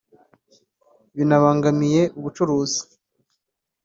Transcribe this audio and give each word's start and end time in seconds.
binabangamiye 1.15 2.01
ubucuruzi 2.17 2.81